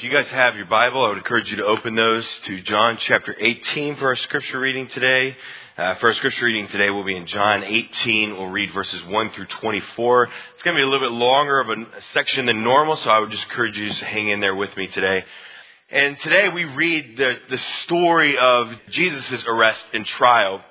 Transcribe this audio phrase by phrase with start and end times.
[0.00, 2.96] If you guys have your Bible, I would encourage you to open those to John
[3.06, 5.36] chapter 18 for our scripture reading today.
[5.76, 8.34] Uh, for our scripture reading today, we'll be in John 18.
[8.34, 10.24] We'll read verses 1 through 24.
[10.54, 11.84] It's going to be a little bit longer of a
[12.14, 14.86] section than normal, so I would just encourage you to hang in there with me
[14.86, 15.22] today.
[15.90, 20.62] And today we read the, the story of Jesus' arrest and trial.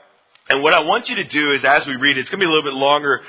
[0.49, 2.45] And what I want you to do is, as we read it, it's going to
[2.47, 3.21] be a little bit longer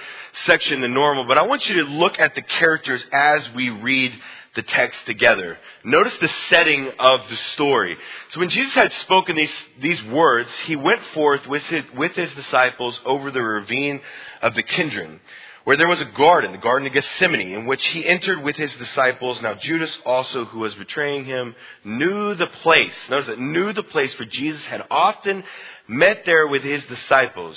[0.46, 4.14] section than normal, but I want you to look at the characters as we read
[4.55, 5.59] the text together.
[5.85, 7.96] Notice the setting of the story.
[8.31, 12.32] So when Jesus had spoken these, these words, he went forth with his, with his
[12.35, 14.00] disciples over the ravine
[14.43, 15.21] of the Kidron,
[15.63, 18.75] where there was a garden, the Garden of Gethsemane, in which he entered with his
[18.75, 19.41] disciples.
[19.41, 22.94] Now Judas also, who was betraying him, knew the place.
[23.08, 25.44] Notice that knew the place, for Jesus had often
[25.86, 27.57] met there with his disciples.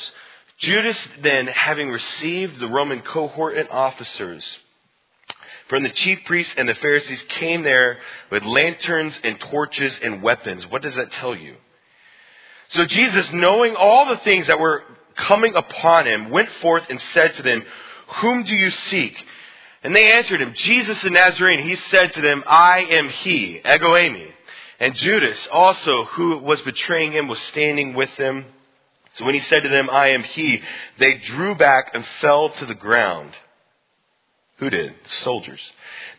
[0.59, 4.45] Judas then, having received the Roman cohort and officers,
[5.73, 7.97] from the chief priests and the Pharisees came there
[8.29, 10.67] with lanterns and torches and weapons.
[10.67, 11.55] What does that tell you?
[12.73, 14.83] So Jesus, knowing all the things that were
[15.15, 17.63] coming upon him, went forth and said to them,
[18.21, 19.17] Whom do you seek?
[19.81, 21.67] And they answered him, Jesus the Nazarene.
[21.67, 24.31] He said to them, I am he, ego eimi.
[24.79, 28.45] And Judas also, who was betraying him, was standing with them.
[29.15, 30.61] So when he said to them, I am he,
[30.99, 33.31] they drew back and fell to the ground.
[34.63, 34.93] Who did?
[35.23, 35.59] Soldiers.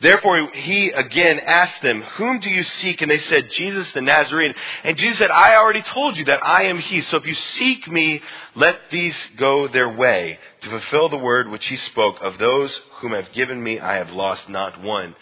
[0.03, 3.01] Therefore, he again asked them, Whom do you seek?
[3.01, 4.53] And they said, Jesus the Nazarene.
[4.83, 7.01] And Jesus said, I already told you that I am he.
[7.01, 8.20] So if you seek me,
[8.55, 12.17] let these go their way to fulfill the word which he spoke.
[12.20, 15.17] Of those whom have given me, I have lost not one.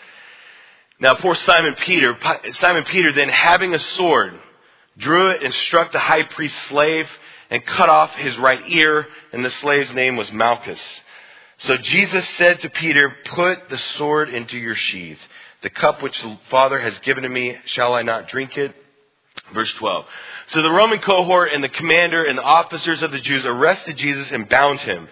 [0.98, 2.19] Now, poor Simon Peter,
[2.55, 4.34] Simon Peter then having a sword,
[4.98, 7.07] drew it and struck the high priest's slave
[7.51, 10.81] and cut off his right ear, and the slave's name was Malchus.
[11.63, 15.19] So Jesus said to Peter, Put the sword into your sheath.
[15.63, 18.75] The cup which the Father has given to me, shall I not drink it?
[19.55, 20.05] Verse 12.
[20.49, 24.31] So the Roman cohort and the commander and the officers of the Jews arrested Jesus
[24.31, 25.09] and bound him.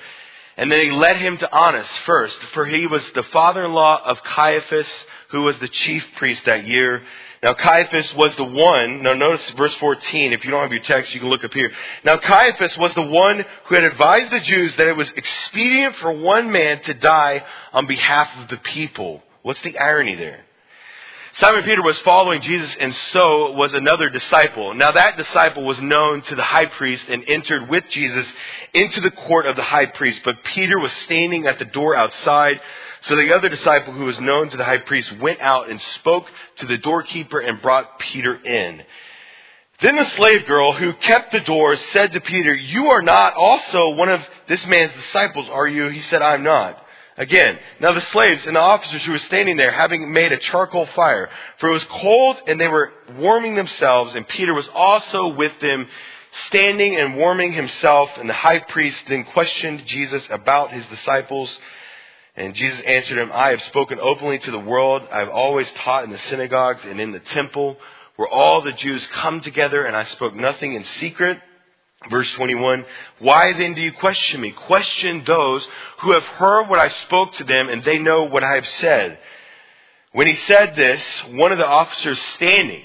[0.57, 4.89] And then he led him to Annas first, for he was the father-in-law of Caiaphas,
[5.31, 7.03] who was the chief priest that year.
[7.43, 11.15] Now Caiaphas was the one, now notice verse 14, if you don't have your text,
[11.15, 11.73] you can look up here.
[12.05, 16.13] Now Caiaphas was the one who had advised the Jews that it was expedient for
[16.13, 19.23] one man to die on behalf of the people.
[19.43, 20.45] What's the irony there?
[21.41, 24.75] Simon Peter was following Jesus and so was another disciple.
[24.75, 28.27] Now that disciple was known to the high priest and entered with Jesus
[28.75, 32.61] into the court of the high priest, but Peter was standing at the door outside.
[33.05, 36.27] So the other disciple who was known to the high priest went out and spoke
[36.57, 38.83] to the doorkeeper and brought Peter in.
[39.81, 43.95] Then the slave girl who kept the door said to Peter, You are not also
[43.95, 45.89] one of this man's disciples, are you?
[45.89, 46.85] He said, I'm not.
[47.21, 50.87] Again, now the slaves and the officers who were standing there, having made a charcoal
[50.87, 55.53] fire, for it was cold and they were warming themselves, and Peter was also with
[55.61, 55.87] them,
[56.47, 58.09] standing and warming himself.
[58.17, 61.59] And the high priest then questioned Jesus about his disciples.
[62.37, 65.03] And Jesus answered him, I have spoken openly to the world.
[65.13, 67.77] I have always taught in the synagogues and in the temple
[68.17, 71.39] where all the Jews come together, and I spoke nothing in secret.
[72.09, 72.87] Verse 21,
[73.19, 74.53] Why then do you question me?
[74.53, 75.67] Question those
[75.99, 79.19] who have heard what I spoke to them, and they know what I have said.
[80.13, 81.03] When he said this,
[81.33, 82.83] one of the officers standing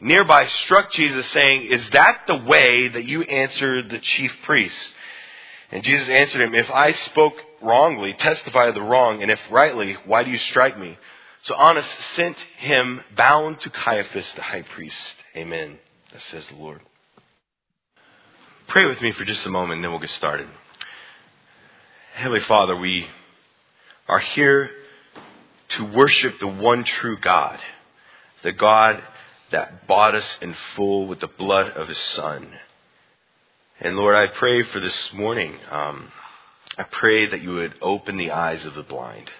[0.00, 4.90] nearby struck Jesus, saying, Is that the way that you answered the chief priests?
[5.70, 9.96] And Jesus answered him, If I spoke wrongly, testify of the wrong, and if rightly,
[10.06, 10.98] why do you strike me?
[11.44, 15.14] So Annas sent him bound to Caiaphas the high priest.
[15.36, 15.78] Amen.
[16.12, 16.80] That says the Lord.
[18.68, 20.48] Pray with me for just a moment, and then we'll get started.
[22.14, 23.06] Heavenly Father, we
[24.08, 24.70] are here
[25.68, 27.60] to worship the one true God,
[28.42, 29.00] the God
[29.52, 32.48] that bought us in full with the blood of His Son.
[33.80, 35.54] And Lord, I pray for this morning.
[35.70, 36.10] Um,
[36.76, 39.30] I pray that you would open the eyes of the blind.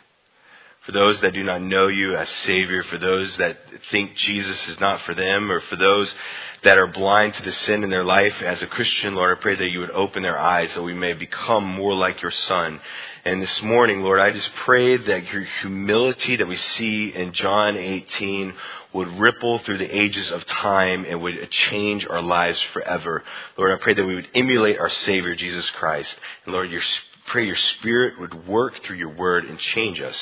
[0.87, 3.59] For those that do not know you as Savior, for those that
[3.91, 6.15] think Jesus is not for them, or for those
[6.63, 9.57] that are blind to the sin in their life as a Christian, Lord, I pray
[9.57, 12.81] that you would open their eyes so we may become more like your Son.
[13.25, 17.77] And this morning, Lord, I just pray that your humility that we see in John
[17.77, 18.55] 18
[18.93, 23.25] would ripple through the ages of time and would change our lives forever.
[23.59, 26.15] Lord, I pray that we would emulate our Savior, Jesus Christ.
[26.45, 26.83] And Lord, your
[27.27, 30.17] pray your Spirit would work through your word and change us.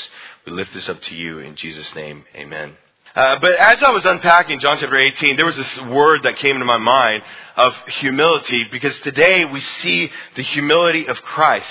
[0.46, 2.24] We lift this up to you in Jesus' name.
[2.34, 2.76] Amen.
[3.16, 6.52] Uh, but as I was unpacking John chapter 18, there was this word that came
[6.52, 7.22] into my mind
[7.56, 11.66] of humility because today we see the humility of Christ.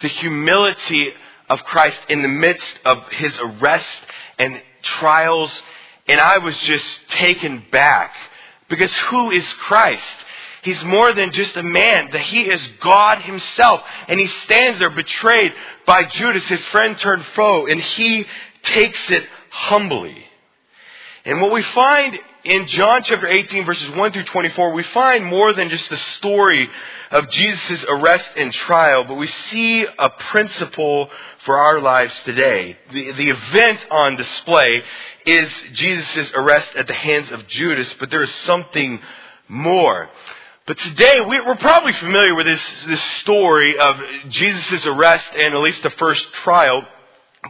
[0.00, 1.12] The humility
[1.50, 3.86] of Christ in the midst of his arrest
[4.38, 5.50] and trials
[6.06, 8.14] And I was just taken back
[8.68, 10.04] because who is Christ?
[10.64, 13.82] He's more than just a man, that he is God himself.
[14.08, 15.52] And he stands there betrayed
[15.86, 18.26] by Judas, his friend turned foe, and he
[18.62, 20.16] takes it humbly.
[21.26, 25.52] And what we find in John chapter 18 verses 1 through 24, we find more
[25.52, 26.68] than just the story
[27.10, 31.08] of Jesus' arrest and trial, but we see a principle
[31.44, 32.76] for our lives today.
[32.92, 34.82] The, the event on display
[35.26, 39.00] is Jesus' arrest at the hands of Judas, but there is something
[39.48, 40.10] more.
[40.66, 44.00] But today, we, are probably familiar with this, this story of
[44.30, 46.82] Jesus' arrest and at least the first trial.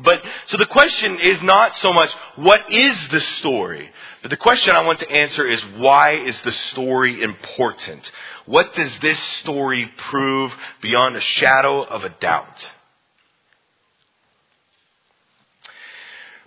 [0.02, 3.88] But, so the question is not so much, what is the story?
[4.22, 8.10] But the question I want to answer is, why is the story important?
[8.46, 10.52] What does this story prove
[10.82, 12.68] beyond a shadow of a doubt?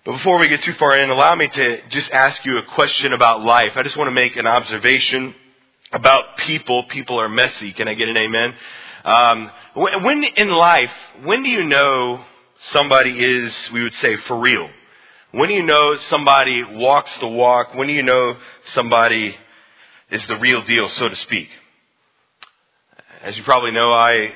[0.03, 3.13] But before we get too far in, allow me to just ask you a question
[3.13, 3.71] about life.
[3.75, 5.33] I just want to make an observation
[5.91, 6.83] about people.
[6.89, 7.73] People are messy.
[7.73, 8.53] Can I get an amen?
[9.05, 10.91] Um, when in life,
[11.23, 12.23] when do you know
[12.71, 14.69] somebody is, we would say, for real?
[15.31, 17.75] When do you know somebody walks the walk?
[17.75, 18.37] When do you know
[18.73, 19.35] somebody
[20.09, 21.49] is the real deal, so to speak?
[23.21, 24.33] As you probably know, I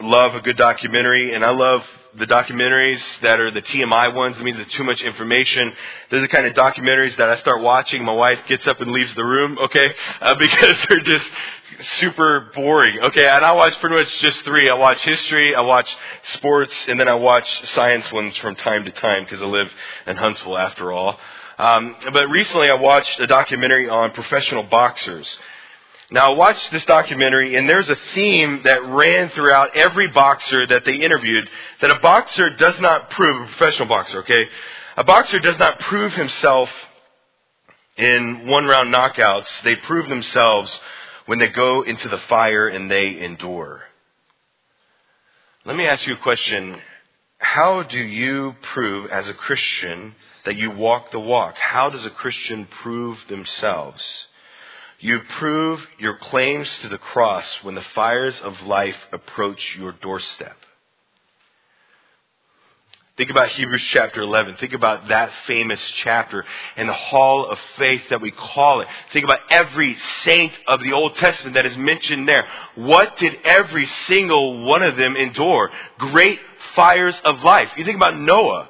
[0.00, 1.84] love a good documentary, and I love
[2.18, 4.36] the documentaries that are the TMI ones.
[4.36, 5.72] It means it's too much information.
[6.10, 8.04] They're the kind of documentaries that I start watching.
[8.04, 11.26] My wife gets up and leaves the room, okay, uh, because they're just
[12.00, 12.98] super boring.
[12.98, 14.68] Okay, and I watch pretty much just three.
[14.68, 15.88] I watch history, I watch
[16.34, 19.70] sports, and then I watch science ones from time to time because I live
[20.06, 21.18] in Huntsville after all.
[21.58, 25.28] Um, but recently I watched a documentary on professional boxers.
[26.12, 30.96] Now, watch this documentary, and there's a theme that ran throughout every boxer that they
[30.96, 31.48] interviewed
[31.80, 34.44] that a boxer does not prove, a professional boxer, okay?
[34.96, 36.68] A boxer does not prove himself
[37.96, 39.46] in one round knockouts.
[39.62, 40.70] They prove themselves
[41.26, 43.82] when they go into the fire and they endure.
[45.64, 46.80] Let me ask you a question.
[47.38, 50.14] How do you prove as a Christian
[50.44, 51.54] that you walk the walk?
[51.56, 54.02] How does a Christian prove themselves?
[55.00, 60.56] You prove your claims to the cross when the fires of life approach your doorstep.
[63.20, 64.56] Think about Hebrews chapter 11.
[64.56, 66.42] Think about that famous chapter
[66.76, 68.88] and the hall of faith that we call it.
[69.12, 69.94] Think about every
[70.24, 72.46] saint of the Old Testament that is mentioned there.
[72.76, 75.70] What did every single one of them endure?
[75.98, 76.40] Great
[76.74, 77.68] fires of life.
[77.76, 78.69] You think about Noah.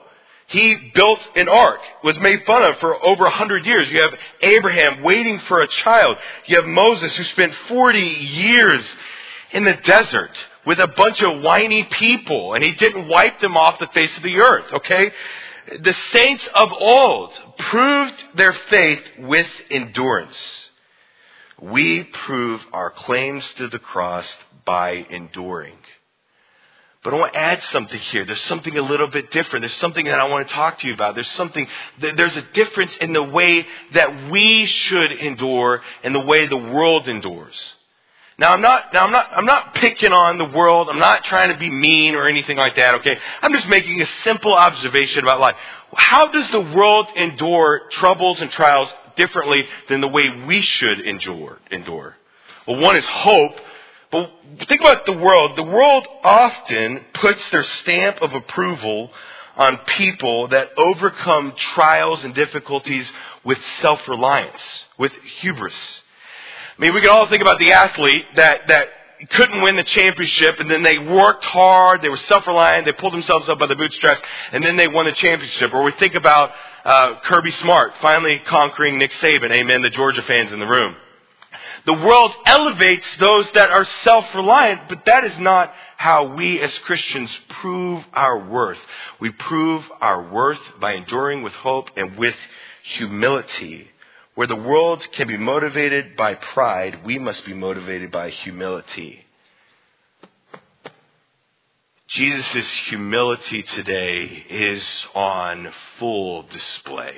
[0.51, 3.89] He built an ark, was made fun of for over a hundred years.
[3.89, 6.17] You have Abraham waiting for a child.
[6.47, 8.85] You have Moses who spent 40 years
[9.53, 10.37] in the desert
[10.67, 14.25] with a bunch of whiny people and he didn't wipe them off the face of
[14.25, 15.13] the earth, okay?
[15.83, 20.37] The saints of old proved their faith with endurance.
[21.63, 24.27] We prove our claims to the cross
[24.65, 25.79] by enduring.
[27.03, 28.27] But I want to add something here.
[28.27, 29.63] There's something a little bit different.
[29.63, 31.15] There's something that I want to talk to you about.
[31.15, 31.67] There's something,
[31.99, 37.09] there's a difference in the way that we should endure and the way the world
[37.09, 37.57] endures.
[38.37, 40.89] Now I'm not, now I'm not, I'm not picking on the world.
[40.91, 43.17] I'm not trying to be mean or anything like that, okay?
[43.41, 45.57] I'm just making a simple observation about life.
[45.95, 51.59] How does the world endure troubles and trials differently than the way we should endure,
[51.71, 52.17] endure?
[52.67, 53.57] Well, one is hope
[54.11, 54.31] but
[54.69, 55.57] think about the world.
[55.57, 59.11] The world often puts their stamp of approval
[59.57, 63.11] on people that overcome trials and difficulties
[63.45, 65.75] with self-reliance, with hubris.
[66.77, 68.89] I mean, we can all think about the athlete that, that
[69.31, 73.49] couldn't win the championship and then they worked hard, they were self-reliant, they pulled themselves
[73.49, 75.75] up by the bootstraps, and then they won the championship.
[75.75, 76.51] Or we think about
[76.85, 79.53] uh, Kirby Smart finally conquering Nick Saban.
[79.53, 80.97] Amen, the Georgia fans in the room.
[81.87, 87.31] The world elevates those that are self-reliant, but that is not how we as Christians
[87.61, 88.79] prove our worth.
[89.21, 92.37] We prove our worth by enduring with hope and with
[92.95, 93.89] humility.
[94.35, 99.25] Where the world can be motivated by pride, we must be motivated by humility.
[102.09, 104.83] Jesus' humility today is
[105.15, 107.15] on full display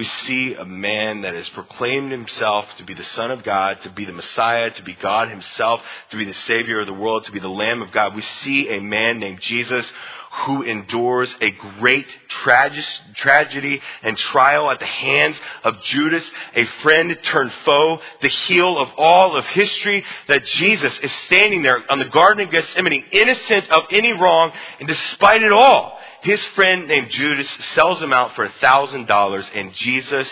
[0.00, 3.90] we see a man that has proclaimed himself to be the Son of God, to
[3.90, 7.32] be the Messiah, to be God himself, to be the Savior of the world, to
[7.32, 8.14] be the Lamb of God.
[8.14, 9.84] We see a man named Jesus
[10.30, 17.18] who endures a great trage- tragedy and trial at the hands of Judas, a friend
[17.24, 22.04] turned foe, the heel of all of history, that Jesus is standing there on the
[22.04, 27.48] Garden of Gethsemane, innocent of any wrong, and despite it all, his friend named Judas
[27.74, 30.28] sells him out for a thousand dollars, and Jesus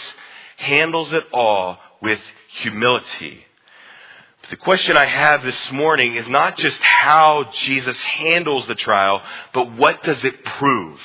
[0.58, 2.20] handles it all with
[2.60, 3.44] humility.
[4.50, 9.20] The question I have this morning is not just how Jesus handles the trial,
[9.52, 10.98] but what does it prove?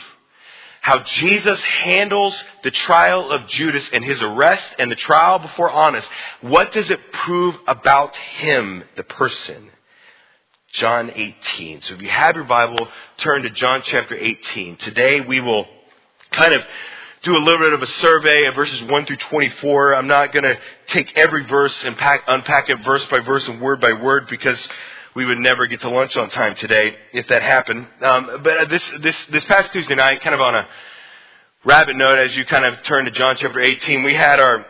[0.79, 6.05] How Jesus handles the trial of Judas and his arrest and the trial before Annas.
[6.41, 9.69] What does it prove about him, the person?
[10.73, 11.81] John 18.
[11.81, 14.77] So if you have your Bible, turn to John chapter 18.
[14.77, 15.65] Today we will
[16.31, 16.63] kind of
[17.23, 19.95] do a little bit of a survey of verses 1 through 24.
[19.95, 23.61] I'm not going to take every verse and pack, unpack it verse by verse and
[23.61, 24.59] word by word because
[25.15, 27.87] we would never get to lunch on time today if that happened.
[28.01, 30.67] Um, but this, this, this past Tuesday night, kind of on a
[31.63, 34.65] rabbit note, as you kind of turn to John chapter 18, we had our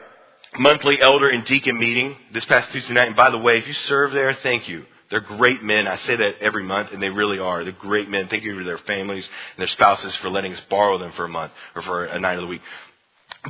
[0.60, 3.08] monthly elder and deacon meeting this past Tuesday night.
[3.08, 4.86] And by the way, if you serve there, thank you.
[5.14, 5.88] They're great men.
[5.88, 7.64] I say that every month, and they really are.
[7.64, 8.30] They're great men.
[8.30, 11.30] Thank you to their families and their spouses for letting us borrow them for a
[11.30, 12.64] month or for a night of the week.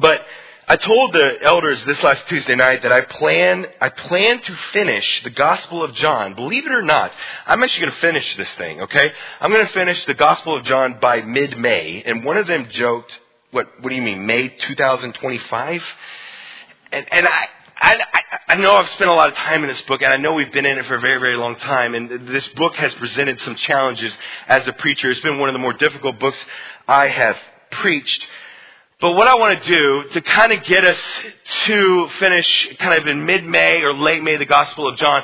[0.01, 0.20] But
[0.67, 5.24] I told the elders this last Tuesday night that I plan, I plan to finish
[5.24, 6.34] the Gospel of John.
[6.34, 7.13] Believe it or not,
[7.46, 9.13] I'm actually going to finish this thing, okay?
[9.39, 12.03] I'm going to finish the Gospel of John by mid-May.
[12.05, 13.17] And one of them joked,
[13.51, 15.82] what, what do you mean, May 2025?
[16.91, 18.00] And, and I, I,
[18.50, 20.51] I, know I've spent a lot of time in this book, and I know we've
[20.51, 21.96] been in it for a very, very long time.
[21.96, 24.15] And this book has presented some challenges
[24.48, 25.12] as a preacher.
[25.12, 26.38] It's been one of the more difficult books
[26.88, 27.38] I have
[27.72, 28.25] preached.
[29.01, 30.98] But what I want to do to kind of get us
[31.65, 35.24] to finish kind of in mid-May or late May the Gospel of John,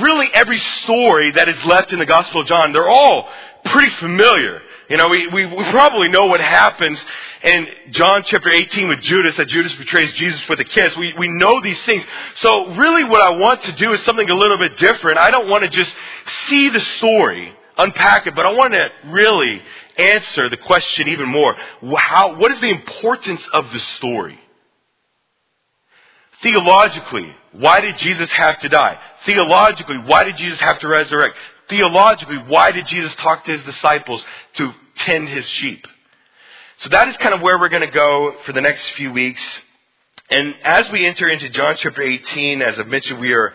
[0.00, 3.28] really every story that is left in the Gospel of John, they're all
[3.66, 4.62] pretty familiar.
[4.88, 6.98] You know, we, we, we probably know what happens
[7.42, 10.94] in John chapter 18 with Judas, that Judas betrays Jesus with a kiss.
[10.96, 12.04] We, we know these things.
[12.36, 15.18] So really what I want to do is something a little bit different.
[15.18, 15.94] I don't want to just
[16.48, 19.62] see the story, unpack it, but I want to really
[19.96, 21.56] answer the question even more.
[21.98, 24.38] How, what is the importance of the story?
[26.42, 28.98] Theologically, why did Jesus have to die?
[29.24, 31.36] Theologically, why did Jesus have to resurrect?
[31.68, 35.86] Theologically, why did Jesus talk to his disciples to tend his sheep?
[36.78, 39.42] So that is kind of where we're going to go for the next few weeks.
[40.30, 43.52] And as we enter into John chapter 18, as I mentioned, we are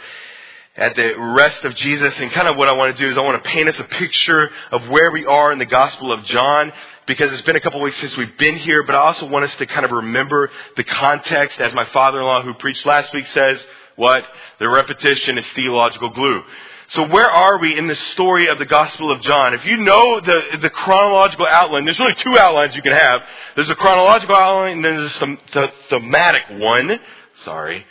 [0.76, 2.14] at the rest of Jesus.
[2.20, 3.84] And kind of what I want to do is I want to paint us a
[3.84, 6.72] picture of where we are in the Gospel of John
[7.06, 9.56] because it's been a couple weeks since we've been here, but I also want us
[9.56, 14.24] to kind of remember the context as my father-in-law who preached last week says, what?
[14.60, 16.44] The repetition is theological glue.
[16.92, 19.54] So where are we in the story of the Gospel of John?
[19.54, 23.22] If you know the, the chronological outline, there's really two outlines you can have.
[23.56, 27.00] There's a chronological outline and then there's a the thematic one.
[27.46, 27.86] Sorry.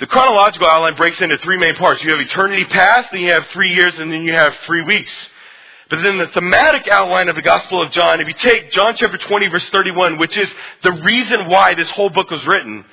[0.00, 2.02] The chronological outline breaks into three main parts.
[2.02, 5.12] You have eternity past, then you have three years, and then you have three weeks.
[5.88, 9.16] But then the thematic outline of the Gospel of John, if you take John chapter
[9.16, 10.52] 20 verse 31, which is
[10.82, 12.84] the reason why this whole book was written,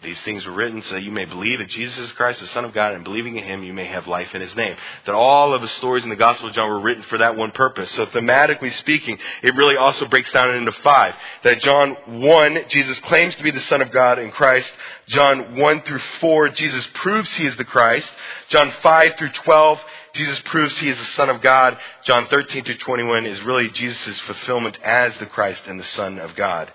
[0.00, 2.64] these things were written so that you may believe that Jesus is Christ, the Son
[2.64, 4.76] of God, and believing in Him, you may have life in His name.
[5.06, 7.50] That all of the stories in the Gospel of John were written for that one
[7.50, 7.90] purpose.
[7.92, 11.14] So thematically speaking, it really also breaks down into five.
[11.42, 14.70] That John 1, Jesus claims to be the Son of God in Christ.
[15.08, 18.08] John 1 through 4, Jesus proves He is the Christ.
[18.50, 19.78] John 5 through 12,
[20.14, 21.76] Jesus proves He is the Son of God.
[22.04, 26.36] John 13 through 21 is really Jesus' fulfillment as the Christ and the Son of
[26.36, 26.70] God.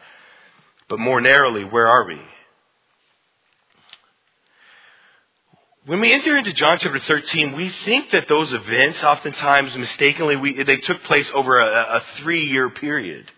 [0.90, 2.20] But more narrowly, where are we?
[5.86, 10.64] When we enter into John chapter 13, we think that those events, oftentimes mistakenly, we,
[10.64, 13.30] they took place over a, a three-year period.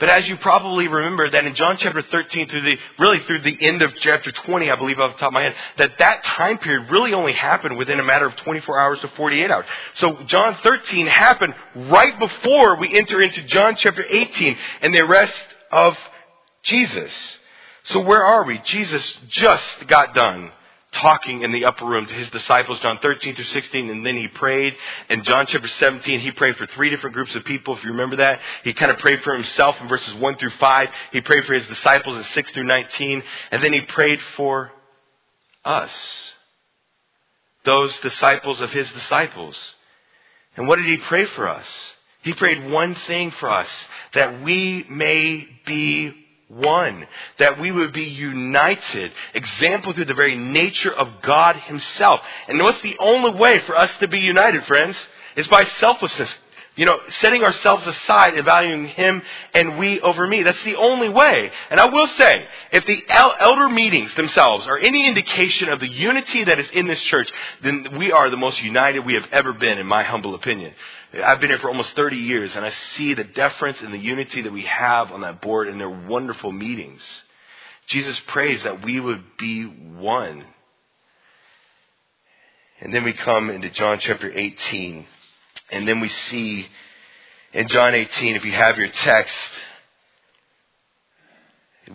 [0.00, 3.56] But as you probably remember that in John chapter 13 through the, really through the
[3.60, 6.58] end of chapter 20, I believe off the top of my head, that that time
[6.58, 9.66] period really only happened within a matter of 24 hours to 48 hours.
[9.94, 15.34] So John 13 happened right before we enter into John chapter 18 and the arrest
[15.70, 15.96] of
[16.64, 17.12] Jesus.
[17.84, 18.58] So where are we?
[18.64, 20.50] Jesus just got done
[20.92, 24.28] talking in the upper room to his disciples, John 13 through 16, and then he
[24.28, 24.74] prayed.
[25.10, 28.16] In John chapter 17, he prayed for three different groups of people, if you remember
[28.16, 28.40] that.
[28.64, 30.88] He kind of prayed for himself in verses 1 through 5.
[31.12, 33.22] He prayed for his disciples in 6 through 19.
[33.50, 34.72] And then he prayed for
[35.64, 35.92] us.
[37.64, 39.56] Those disciples of his disciples.
[40.56, 41.66] And what did he pray for us?
[42.22, 43.68] He prayed one thing for us,
[44.14, 46.12] that we may be
[46.48, 47.06] one,
[47.38, 52.20] that we would be united, example through the very nature of God Himself.
[52.48, 54.96] And what's the only way for us to be united, friends?
[55.36, 56.34] Is by selflessness.
[56.78, 59.20] You know, setting ourselves aside and valuing Him
[59.52, 60.44] and we over me.
[60.44, 61.50] That's the only way.
[61.70, 63.02] And I will say, if the
[63.40, 67.28] elder meetings themselves are any indication of the unity that is in this church,
[67.64, 70.72] then we are the most united we have ever been, in my humble opinion.
[71.20, 74.42] I've been here for almost 30 years, and I see the deference and the unity
[74.42, 77.02] that we have on that board and their wonderful meetings.
[77.88, 80.44] Jesus prays that we would be one.
[82.80, 85.06] And then we come into John chapter 18.
[85.70, 86.66] And then we see
[87.52, 89.34] in John 18, if you have your text,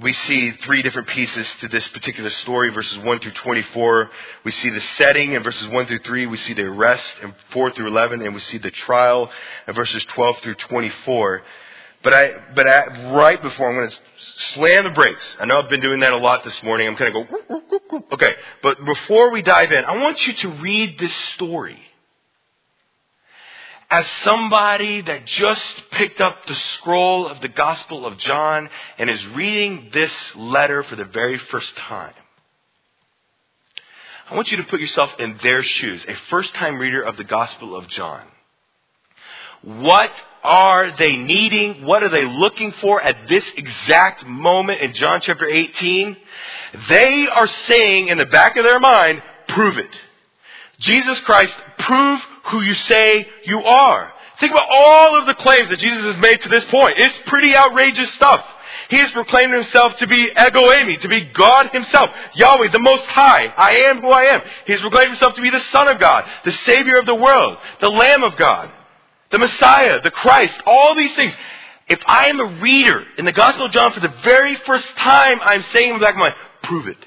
[0.01, 4.09] we see three different pieces to this particular story, verses 1 through 24.
[4.43, 6.25] We see the setting in verses 1 through 3.
[6.25, 9.29] We see the arrest in 4 through 11, and we see the trial
[9.67, 11.43] in verses 12 through 24.
[12.01, 13.97] But I, but I, right before I'm going to
[14.53, 15.23] slam the brakes.
[15.39, 16.87] I know I've been doing that a lot this morning.
[16.87, 18.33] I'm going to go, okay.
[18.61, 21.79] But before we dive in, I want you to read this story
[23.93, 29.23] as somebody that just picked up the scroll of the Gospel of John and is
[29.35, 32.15] reading this letter for the very first time.
[34.31, 37.23] I want you to put yourself in their shoes, a first time reader of the
[37.23, 38.23] Gospel of John.
[39.61, 40.09] What
[40.43, 41.85] are they needing?
[41.85, 46.17] What are they looking for at this exact moment in John chapter 18?
[46.89, 49.91] They are saying in the back of their mind, prove it.
[50.79, 54.11] Jesus Christ, prove who you say you are.
[54.39, 56.95] Think about all of the claims that Jesus has made to this point.
[56.97, 58.43] It's pretty outrageous stuff.
[58.89, 63.05] He has proclaimed himself to be ego eimi, to be God himself, Yahweh, the Most
[63.05, 63.45] High.
[63.45, 64.41] I am who I am.
[64.65, 67.57] He has proclaimed himself to be the Son of God, the Savior of the world,
[67.79, 68.71] the Lamb of God,
[69.31, 71.33] the Messiah, the Christ, all these things.
[71.87, 75.39] If I am a reader in the Gospel of John for the very first time,
[75.41, 76.97] I'm saying in the back of my mind, prove it.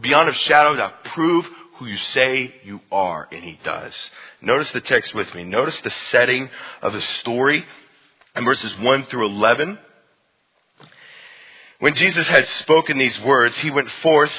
[0.00, 1.46] Beyond a shadow of doubt, prove
[1.78, 3.28] who you say you are.
[3.30, 3.94] And he does.
[4.42, 5.44] Notice the text with me.
[5.44, 6.50] Notice the setting
[6.82, 7.64] of the story
[8.36, 9.78] in verses 1 through 11.
[11.80, 14.32] When Jesus had spoken these words, he went forth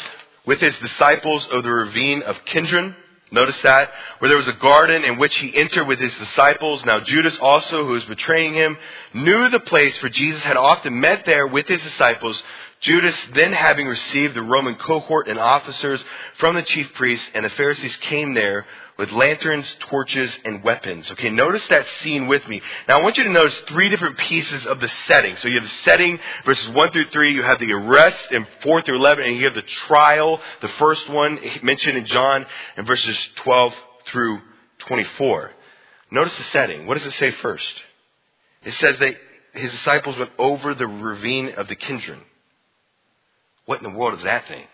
[0.46, 2.96] with his disciples of the ravine of Kidron.
[3.32, 6.84] Notice that, where there was a garden in which he entered with his disciples.
[6.84, 8.76] Now Judas also, who was betraying him,
[9.14, 12.42] knew the place, for Jesus had often met there with his disciples.
[12.82, 16.02] Judas, then having received the Roman cohort and officers
[16.38, 18.66] from the chief priests and the Pharisees, came there
[18.98, 21.10] with lanterns, torches, and weapons.
[21.12, 22.62] Okay, notice that scene with me.
[22.88, 25.36] Now I want you to notice three different pieces of the setting.
[25.38, 28.82] So you have the setting, verses 1 through 3, you have the arrest in 4
[28.82, 32.46] through 11, and you have the trial, the first one mentioned in John,
[32.78, 33.74] in verses 12
[34.06, 34.40] through
[34.80, 35.52] 24.
[36.12, 36.86] Notice the setting.
[36.86, 37.74] What does it say first?
[38.64, 39.14] It says that
[39.54, 42.22] his disciples went over the ravine of the Kidron.
[43.70, 44.66] What in the world is that thing?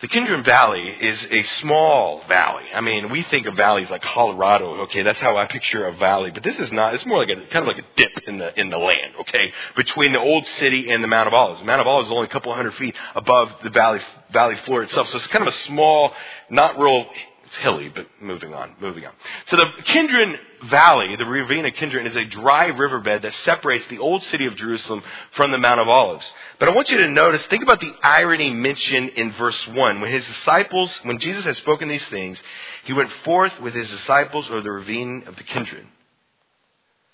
[0.00, 2.62] The Kidron Valley is a small valley.
[2.72, 4.82] I mean, we think of valleys like Colorado.
[4.82, 6.30] Okay, that's how I picture a valley.
[6.30, 6.94] But this is not.
[6.94, 9.14] It's more like a kind of like a dip in the in the land.
[9.22, 11.58] Okay, between the old city and the Mount of Olives.
[11.58, 13.98] The Mount of Olives is only a couple hundred feet above the valley
[14.32, 15.08] valley floor itself.
[15.08, 16.12] So it's kind of a small,
[16.50, 17.06] not real
[17.54, 19.12] it's hilly, but moving on, moving on.
[19.46, 20.36] So the Kidron
[20.70, 24.56] Valley, the ravine of Kidron, is a dry riverbed that separates the old city of
[24.56, 25.02] Jerusalem
[25.36, 26.28] from the Mount of Olives.
[26.58, 30.00] But I want you to notice, think about the irony mentioned in verse 1.
[30.00, 32.38] When his disciples, when Jesus had spoken these things,
[32.84, 35.86] he went forth with his disciples over the ravine of the Kidron.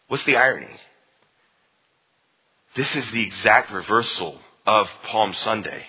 [0.08, 0.74] What's the irony?
[2.76, 5.84] This is the exact reversal of Palm Sunday.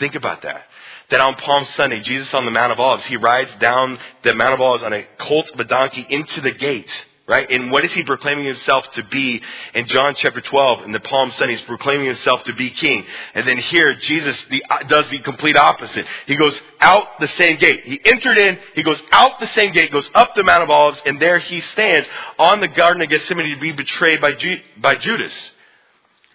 [0.00, 0.62] Think about that.
[1.10, 4.54] That on Palm Sunday, Jesus on the Mount of Olives, he rides down the Mount
[4.54, 6.92] of Olives on a colt of a donkey into the gates,
[7.28, 7.48] right?
[7.50, 9.42] And what is he proclaiming himself to be
[9.74, 11.54] in John chapter 12 in the Palm Sunday?
[11.56, 13.04] He's proclaiming himself to be king.
[13.34, 16.06] And then here, Jesus the, does the complete opposite.
[16.26, 17.84] He goes out the same gate.
[17.84, 20.98] He entered in, he goes out the same gate, goes up the Mount of Olives,
[21.04, 22.08] and there he stands
[22.38, 24.32] on the Garden of Gethsemane to be betrayed by,
[24.80, 25.34] by Judas.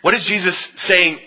[0.03, 1.17] What is Jesus saying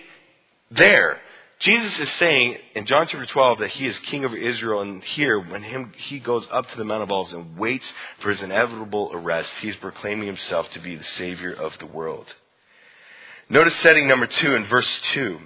[0.70, 1.20] there?
[1.60, 5.40] Jesus is saying in John chapter 12 that he is king over Israel, and here,
[5.40, 9.10] when him, he goes up to the Mount of Olives and waits for his inevitable
[9.12, 12.26] arrest, he is proclaiming himself to be the Savior of the world.
[13.48, 15.38] Notice setting number two in verse 2.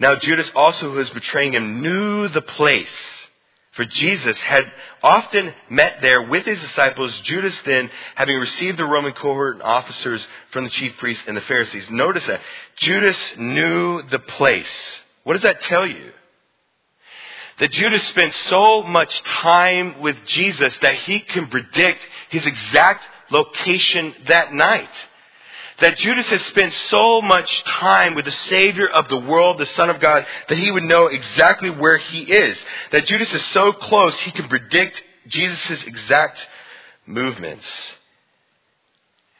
[0.00, 2.88] Now Judas also, who is betraying him, knew the place
[3.74, 4.70] for Jesus had
[5.02, 7.12] often met there with his disciples.
[7.24, 11.42] Judas then, having received the Roman cohort and officers from the chief priests and the
[11.42, 11.90] Pharisees.
[11.90, 12.40] Notice that.
[12.76, 15.00] Judas knew the place.
[15.24, 16.12] What does that tell you?
[17.58, 24.14] That Judas spent so much time with Jesus that he can predict his exact location
[24.28, 24.90] that night
[25.80, 29.90] that Judas has spent so much time with the Savior of the world, the Son
[29.90, 32.56] of God, that he would know exactly where he is.
[32.92, 36.38] That Judas is so close, he can predict Jesus' exact
[37.06, 37.66] movements.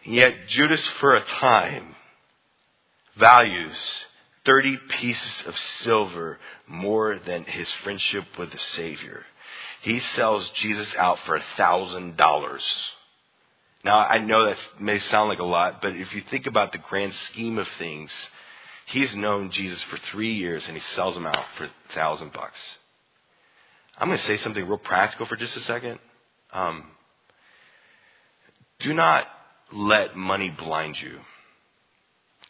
[0.04, 1.94] And yet Judas, for a time,
[3.16, 3.76] values
[4.44, 9.24] 30 pieces of silver more than his friendship with the Savior.
[9.82, 12.64] He sells Jesus out for a thousand dollars.
[13.84, 16.78] Now, I know that may sound like a lot, but if you think about the
[16.78, 18.10] grand scheme of things,
[18.86, 22.58] he's known Jesus for three years and he sells him out for a thousand bucks.
[23.98, 25.98] I'm going to say something real practical for just a second.
[26.52, 26.84] Um,
[28.80, 29.26] do not
[29.72, 31.18] let money blind you.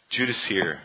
[0.09, 0.79] Judas here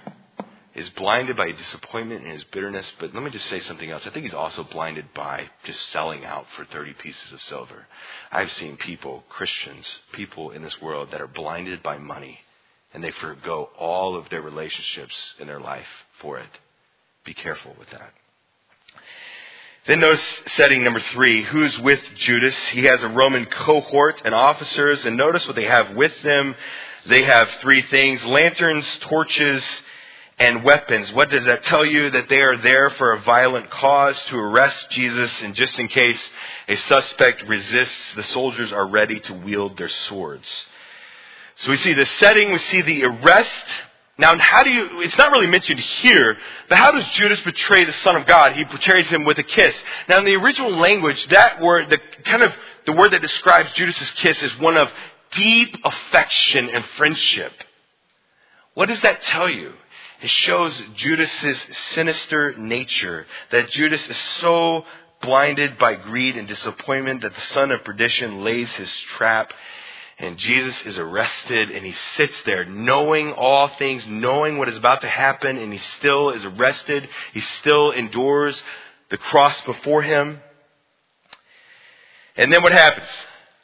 [0.80, 4.06] is blinded by disappointment and his bitterness, but let me just say something else.
[4.06, 7.86] I think he's also blinded by just selling out for 30 pieces of silver.
[8.32, 12.40] I've seen people, Christians, people in this world that are blinded by money
[12.92, 15.86] and they forego all of their relationships in their life
[16.20, 16.50] for it.
[17.24, 18.12] Be careful with that.
[19.86, 20.22] Then notice
[20.56, 22.54] setting number three, who's with Judas?
[22.72, 26.54] He has a Roman cohort and officers, and notice what they have with them.
[27.06, 29.64] They have three things, lanterns, torches,
[30.40, 31.12] and weapons.
[31.12, 32.10] What does that tell you?
[32.10, 36.18] That they are there for a violent cause to arrest Jesus, and just in case
[36.66, 40.48] a suspect resists, the soldiers are ready to wield their swords.
[41.58, 43.50] So we see the setting, we see the arrest.
[44.16, 46.36] Now, how do you, it's not really mentioned here,
[46.68, 48.52] but how does Judas betray the Son of God?
[48.54, 49.74] He betrays him with a kiss.
[50.08, 52.52] Now, in the original language, that word, the kind of,
[52.86, 54.88] the word that describes Judas's kiss is one of
[55.32, 57.52] deep affection and friendship.
[58.74, 59.72] What does that tell you?
[60.22, 61.58] It shows Judas's
[61.92, 64.84] sinister nature, that Judas is so
[65.22, 69.52] blinded by greed and disappointment that the son of perdition lays his trap
[70.20, 75.00] and Jesus is arrested and he sits there knowing all things, knowing what is about
[75.00, 77.08] to happen, and he still is arrested.
[77.32, 78.62] He still endures
[79.10, 80.40] the cross before him.
[82.36, 83.08] And then what happens?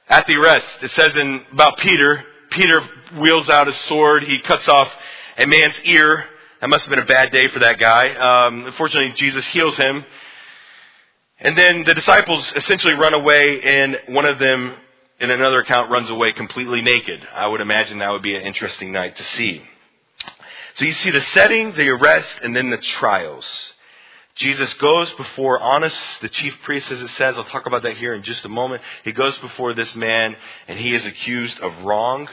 [0.09, 2.81] At the arrest, it says in about Peter, Peter
[3.19, 4.91] wheels out his sword, he cuts off
[5.37, 6.25] a man's ear,
[6.61, 8.15] that must have been a bad day for that guy.
[8.15, 10.05] Um, unfortunately, Jesus heals him.
[11.39, 14.75] And then the disciples essentially run away, and one of them,
[15.21, 17.21] in another account, runs away completely naked.
[17.35, 19.63] I would imagine that would be an interesting night to see.
[20.77, 23.47] So you see the setting, the arrest, and then the trials.
[24.37, 27.37] Jesus goes before Annas, the chief priest, as it says.
[27.37, 28.83] I'll talk about that here in just a moment.
[29.05, 30.37] He goes before this man,
[30.69, 32.29] and he is accused of wrong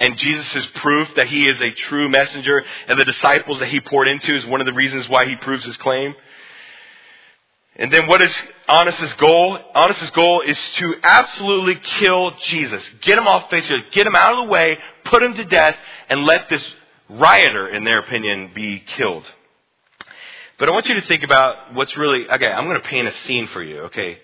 [0.00, 4.08] and Jesus' proof that he is a true messenger and the disciples that he poured
[4.08, 6.14] into is one of the reasons why he proves his claim.
[7.76, 8.34] And then what is
[8.68, 9.58] Annas' goal?
[9.74, 12.82] Annas' goal is to absolutely kill Jesus.
[13.00, 15.76] Get him off face, get him out of the way, put him to death,
[16.08, 16.62] and let this
[17.08, 19.24] rioter, in their opinion, be killed.
[20.58, 23.12] But I want you to think about what's really, okay, I'm going to paint a
[23.26, 24.18] scene for you, okay?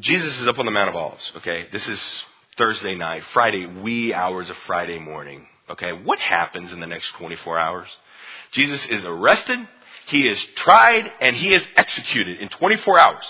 [0.00, 1.66] Jesus is up on the Mount of Olives, okay?
[1.72, 2.00] This is
[2.56, 5.46] Thursday night, Friday, wee hours of Friday morning.
[5.70, 7.88] Okay, what happens in the next 24 hours?
[8.52, 9.58] Jesus is arrested,
[10.06, 13.24] he is tried, and he is executed in 24 hours.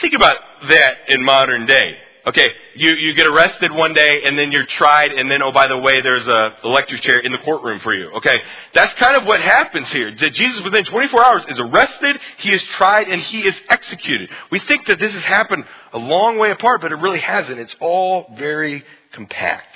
[0.00, 0.36] Think about
[0.68, 1.96] that in modern day.
[2.26, 5.66] Okay, you, you get arrested one day and then you're tried and then, oh, by
[5.66, 8.10] the way, there's a electric chair in the courtroom for you.
[8.16, 8.40] Okay,
[8.74, 10.10] that's kind of what happens here.
[10.10, 14.28] Jesus within 24 hours is arrested, he is tried, and he is executed.
[14.50, 17.58] We think that this has happened a long way apart, but it really hasn't.
[17.58, 19.74] It's all very compact.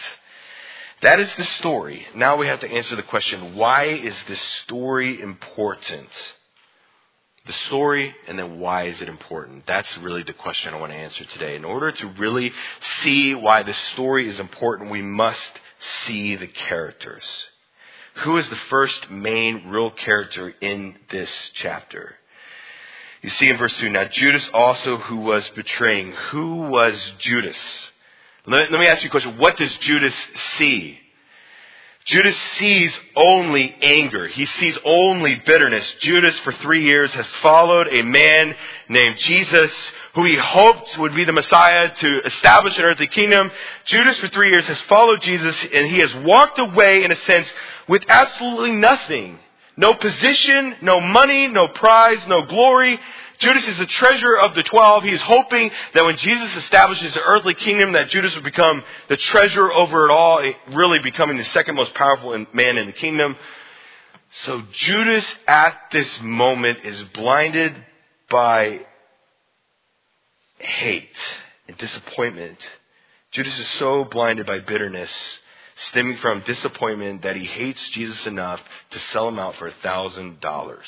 [1.02, 2.06] That is the story.
[2.14, 6.08] Now we have to answer the question, why is this story important?
[7.46, 9.66] The story and then why is it important?
[9.66, 11.56] That's really the question I want to answer today.
[11.56, 12.52] In order to really
[13.02, 15.50] see why the story is important, we must
[16.06, 17.24] see the characters.
[18.24, 22.14] Who is the first main real character in this chapter?
[23.22, 26.12] You see in verse 2, now Judas also who was betraying.
[26.30, 27.56] Who was Judas?
[28.46, 29.38] Let, let me ask you a question.
[29.38, 30.14] What does Judas
[30.58, 30.98] see?
[32.04, 34.26] Judas sees only anger.
[34.26, 35.86] He sees only bitterness.
[36.00, 38.56] Judas, for three years, has followed a man
[38.88, 39.70] named Jesus,
[40.14, 43.52] who he hoped would be the Messiah to establish an earthly kingdom.
[43.84, 47.46] Judas, for three years, has followed Jesus, and he has walked away, in a sense,
[47.86, 49.38] with absolutely nothing.
[49.76, 52.98] No position, no money, no prize, no glory.
[53.42, 55.02] Judas is the treasurer of the twelve.
[55.02, 59.72] He's hoping that when Jesus establishes the earthly kingdom, that Judas would become the treasurer
[59.72, 60.40] over it all,
[60.74, 63.36] really becoming the second most powerful man in the kingdom.
[64.44, 67.74] So Judas at this moment is blinded
[68.30, 68.80] by
[70.58, 71.08] hate
[71.68, 72.58] and disappointment.
[73.32, 75.10] Judas is so blinded by bitterness
[75.88, 80.40] stemming from disappointment that he hates Jesus enough to sell him out for a thousand
[80.40, 80.86] dollars.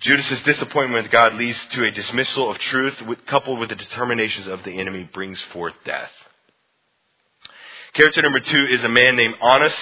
[0.00, 2.94] Judas's disappointment with God leads to a dismissal of truth,
[3.26, 6.10] coupled with the determinations of the enemy, brings forth death.
[7.94, 9.74] Character number two is a man named Annas,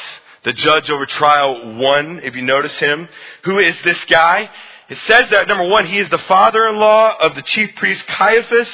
[0.44, 3.08] the judge over trial one, if you notice him.
[3.44, 4.50] Who is this guy?
[4.88, 8.68] It says that, number one, he is the father-in-law of the chief priest Caiaphas,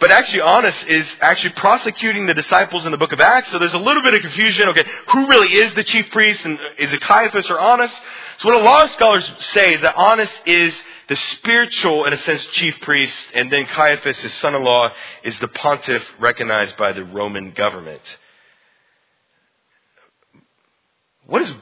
[0.00, 3.74] but actually Annas is actually prosecuting the disciples in the book of Acts, so there's
[3.74, 4.68] a little bit of confusion.
[4.68, 7.92] Okay, who really is the chief priest, and is it Caiaphas or Annas?
[8.40, 10.74] So what a lot of scholars say is that Annas is
[11.08, 14.90] the spiritual, in a sense, chief priest, and then Caiaphas, his son-in-law,
[15.22, 18.02] is the pontiff recognized by the Roman government.
[21.26, 21.52] What is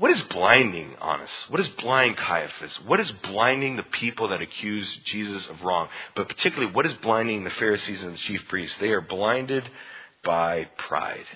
[0.00, 1.30] what is blinding Annas?
[1.50, 2.80] What is blind Caiaphas?
[2.86, 5.88] What is blinding the people that accuse Jesus of wrong?
[6.16, 8.74] But particularly, what is blinding the Pharisees and the chief priests?
[8.80, 9.62] They are blinded
[10.24, 11.26] by pride.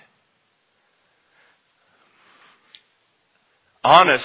[3.85, 4.24] Annas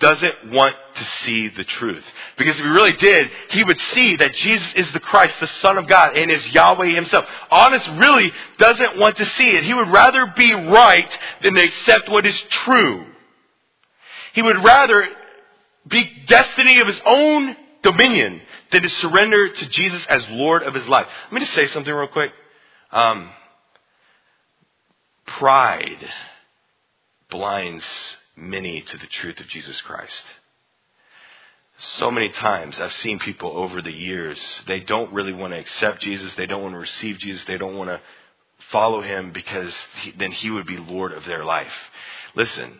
[0.00, 2.02] doesn't want to see the truth.
[2.36, 5.78] Because if he really did, he would see that Jesus is the Christ, the Son
[5.78, 7.26] of God, and is Yahweh himself.
[7.52, 9.62] Annas really doesn't want to see it.
[9.62, 13.06] He would rather be right than accept what is true.
[14.32, 15.08] He would rather
[15.88, 18.40] be destiny of his own dominion
[18.70, 21.06] than to surrender to Jesus as Lord of his life.
[21.24, 22.30] Let me just say something real quick.
[22.90, 23.30] Um,
[25.26, 26.08] pride
[27.30, 27.84] blinds
[28.36, 30.22] many to the truth of Jesus Christ.
[31.98, 36.02] So many times I've seen people over the years, they don't really want to accept
[36.02, 38.00] Jesus, they don't want to receive Jesus, they don't want to
[38.70, 41.72] follow him because he, then he would be Lord of their life.
[42.36, 42.78] Listen,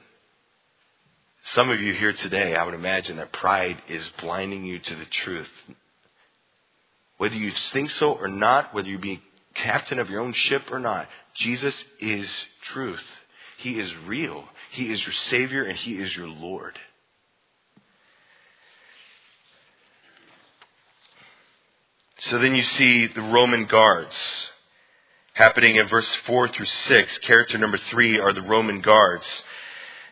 [1.42, 5.06] some of you here today, I would imagine that pride is blinding you to the
[5.06, 5.50] truth.
[7.18, 9.22] Whether you think so or not, whether you be
[9.54, 12.28] captain of your own ship or not, Jesus is
[12.72, 13.02] truth.
[13.58, 14.44] He is real.
[14.72, 16.78] He is your Savior and He is your Lord.
[22.18, 24.16] So then you see the Roman guards
[25.34, 27.18] happening in verse 4 through 6.
[27.18, 29.26] Character number 3 are the Roman guards.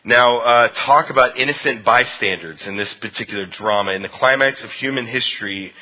[0.03, 3.91] Now, uh, talk about innocent bystanders in this particular drama.
[3.91, 5.73] In the climax of human history,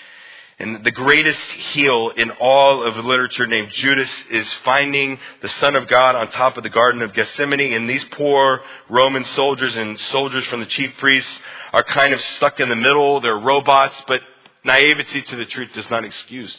[0.60, 5.88] and the greatest heel in all of literature named Judas is finding the Son of
[5.88, 7.74] God on top of the Garden of Gethsemane.
[7.74, 11.32] And these poor Roman soldiers and soldiers from the chief priests
[11.72, 13.22] are kind of stuck in the middle.
[13.22, 14.20] They're robots, but
[14.66, 16.54] naivety to the truth does not excuse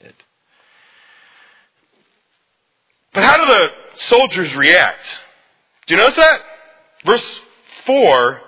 [0.00, 0.16] it.
[3.12, 3.68] But how do the
[4.08, 5.06] soldiers react?
[5.86, 6.40] Do you notice that?
[7.04, 7.40] Verse
[7.86, 8.40] 4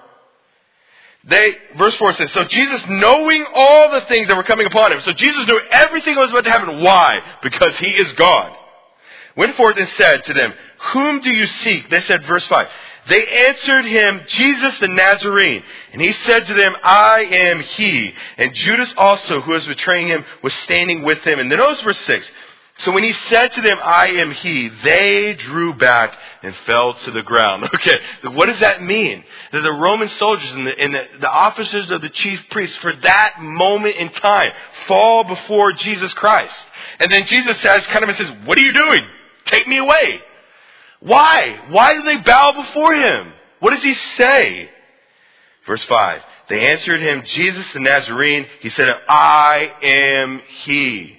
[1.28, 5.00] they, verse 4 says, So Jesus, knowing all the things that were coming upon him,
[5.02, 6.82] so Jesus knew everything that was about to happen.
[6.82, 7.18] Why?
[7.42, 8.56] Because he is God.
[9.36, 10.54] Went forth and said to them,
[10.92, 11.90] Whom do you seek?
[11.90, 12.68] They said, verse 5.
[13.08, 15.62] They answered him, Jesus the Nazarene.
[15.92, 18.14] And he said to them, I am he.
[18.38, 21.38] And Judas also, who was betraying him, was standing with him.
[21.38, 22.30] And then notice verse 6.
[22.84, 27.10] So when he said to them, I am he, they drew back and fell to
[27.10, 27.68] the ground.
[27.74, 27.98] Okay,
[28.34, 29.24] what does that mean?
[29.52, 32.92] That the Roman soldiers and, the, and the, the, officers of the chief priests, for
[32.92, 34.52] that moment in time,
[34.86, 36.54] fall before Jesus Christ.
[36.98, 39.04] And then Jesus says, kind of says, what are you doing?
[39.46, 40.20] Take me away.
[41.00, 41.60] Why?
[41.68, 43.32] Why do they bow before him?
[43.60, 44.68] What does he say?
[45.66, 46.22] Verse 5.
[46.48, 48.46] They answered him, Jesus the Nazarene.
[48.60, 51.16] He said, I am he.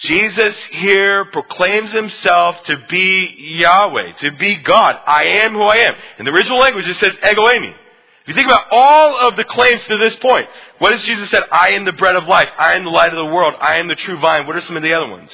[0.00, 4.96] Jesus here proclaims himself to be Yahweh, to be God.
[5.06, 5.94] I am who I am.
[6.18, 7.74] In the original language, it says ego eimi.
[8.22, 10.46] If you think about all of the claims to this point,
[10.78, 11.42] what has Jesus said?
[11.52, 12.48] I am the bread of life.
[12.58, 13.54] I am the light of the world.
[13.60, 14.46] I am the true vine.
[14.46, 15.30] What are some of the other ones?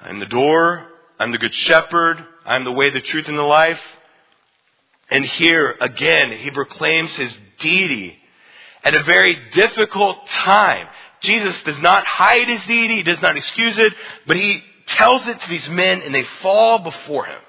[0.00, 0.86] I'm the door.
[1.18, 2.24] I'm the good shepherd.
[2.44, 3.80] I'm the way, the truth, and the life.
[5.10, 8.16] And here, again, he proclaims his deity
[8.82, 10.88] at a very difficult time.
[11.22, 13.92] Jesus does not hide his deity, he does not excuse it,
[14.26, 17.40] but he tells it to these men and they fall before him.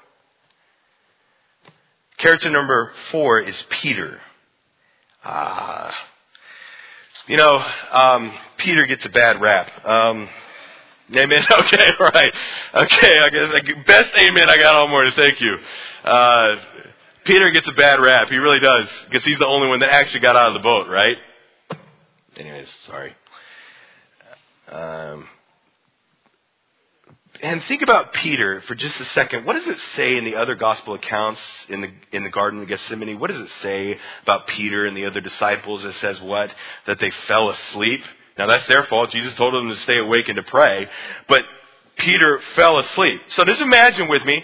[2.18, 4.20] Character number four is Peter.
[5.24, 5.92] Uh,
[7.28, 7.58] you know,
[7.92, 9.70] um, Peter gets a bad rap.
[9.86, 10.30] Um,
[11.14, 11.46] amen.
[11.52, 12.34] Okay, right.
[12.76, 15.14] Okay, I guess the best amen I got all morning.
[15.16, 15.58] Thank you.
[16.04, 16.56] Uh,
[17.26, 18.28] Peter gets a bad rap.
[18.30, 20.88] He really does, because he's the only one that actually got out of the boat,
[20.90, 21.18] right?
[22.36, 23.14] Anyways, sorry.
[24.74, 25.28] Um,
[27.44, 29.46] and think about Peter for just a second.
[29.46, 32.68] What does it say in the other gospel accounts in the in the Garden of
[32.68, 33.20] Gethsemane?
[33.20, 35.84] What does it say about Peter and the other disciples?
[35.84, 36.52] It says what?
[36.88, 38.02] That they fell asleep.
[38.38, 39.12] Now that's their fault.
[39.12, 40.90] Jesus told them to stay awake and to pray,
[41.28, 41.44] but
[41.98, 43.22] Peter fell asleep.
[43.30, 44.44] So just imagine with me.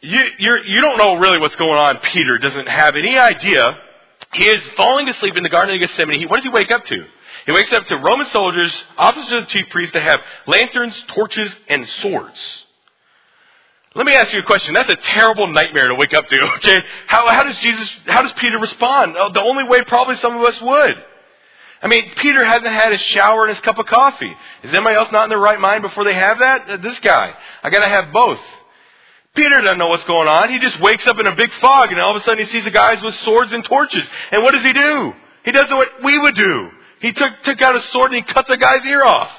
[0.00, 1.98] You you're, you don't know really what's going on.
[1.98, 3.78] Peter doesn't have any idea
[4.32, 6.20] He is falling asleep in the Garden of Gethsemane.
[6.20, 7.04] He, what does he wake up to?
[7.46, 11.52] He wakes up to Roman soldiers, officers of the chief priests that have lanterns, torches,
[11.68, 12.38] and swords.
[13.94, 14.72] Let me ask you a question.
[14.72, 16.82] That's a terrible nightmare to wake up to, okay?
[17.06, 19.16] How, how does Jesus, how does Peter respond?
[19.18, 21.04] Oh, the only way probably some of us would.
[21.82, 24.32] I mean, Peter hasn't had his shower and his cup of coffee.
[24.62, 26.68] Is anybody else not in their right mind before they have that?
[26.68, 27.34] Uh, this guy.
[27.62, 28.38] I gotta have both.
[29.34, 30.50] Peter doesn't know what's going on.
[30.50, 32.64] He just wakes up in a big fog and all of a sudden he sees
[32.64, 34.04] the guys with swords and torches.
[34.32, 35.12] And what does he do?
[35.44, 36.70] He does what we would do.
[37.00, 39.30] He took, took out a sword and he cuts a guy's ear off.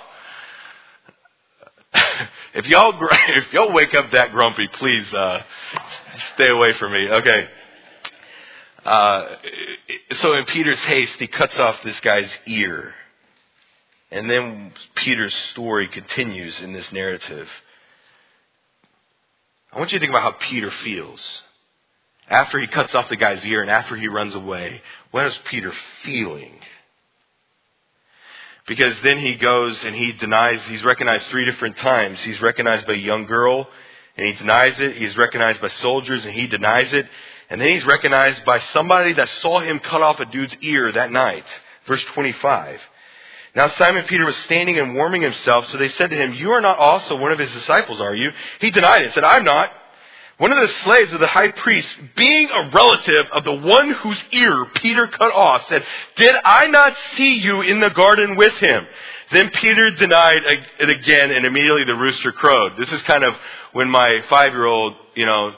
[2.54, 5.44] if y'all, if y'all wake up that grumpy, please, uh,
[6.36, 7.10] stay away from me.
[7.10, 7.48] Okay.
[8.86, 9.36] Uh,
[10.22, 12.94] so in Peter's haste, he cuts off this guy's ear.
[14.10, 17.48] And then Peter's story continues in this narrative.
[19.74, 21.42] I want you to think about how Peter feels.
[22.30, 24.82] After he cuts off the guy's ear and after he runs away,
[25.12, 26.54] what is Peter feeling?
[28.68, 32.22] Because then he goes and he denies, he's recognized three different times.
[32.22, 33.68] He's recognized by a young girl
[34.18, 34.98] and he denies it.
[34.98, 37.08] He's recognized by soldiers and he denies it.
[37.50, 41.12] And then he's recognized by somebody that saw him cut off a dude's ear that
[41.12, 41.46] night.
[41.88, 42.80] Verse 25.
[43.56, 46.62] Now Simon Peter was standing and warming himself, so they said to him, You are
[46.62, 48.32] not also one of his disciples, are you?
[48.60, 49.70] He denied it, said, I'm not.
[50.38, 54.24] One of the slaves of the high priest, being a relative of the one whose
[54.32, 55.84] ear Peter cut off, said,
[56.16, 58.88] Did I not see you in the garden with him?
[59.32, 60.42] Then Peter denied
[60.80, 62.72] it again, and immediately the rooster crowed.
[62.78, 63.36] This is kind of
[63.74, 65.54] when my five year old, you know,